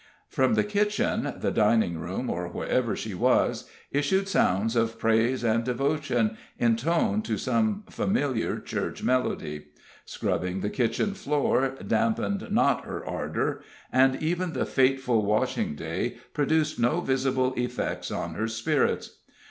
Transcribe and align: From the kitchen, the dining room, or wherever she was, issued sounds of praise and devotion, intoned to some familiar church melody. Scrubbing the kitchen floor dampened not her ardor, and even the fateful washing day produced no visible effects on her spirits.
From 0.29 0.55
the 0.55 0.63
kitchen, 0.63 1.31
the 1.37 1.51
dining 1.51 1.99
room, 1.99 2.27
or 2.27 2.47
wherever 2.47 2.95
she 2.95 3.13
was, 3.13 3.69
issued 3.91 4.27
sounds 4.27 4.75
of 4.75 4.97
praise 4.97 5.43
and 5.43 5.63
devotion, 5.63 6.37
intoned 6.57 7.23
to 7.25 7.37
some 7.37 7.83
familiar 7.87 8.59
church 8.59 9.03
melody. 9.03 9.67
Scrubbing 10.03 10.61
the 10.61 10.71
kitchen 10.71 11.13
floor 11.13 11.75
dampened 11.85 12.47
not 12.49 12.83
her 12.85 13.05
ardor, 13.05 13.61
and 13.93 14.15
even 14.23 14.53
the 14.53 14.65
fateful 14.65 15.23
washing 15.23 15.75
day 15.75 16.17
produced 16.33 16.79
no 16.79 17.01
visible 17.01 17.53
effects 17.55 18.09
on 18.09 18.33
her 18.33 18.47
spirits. 18.47 19.19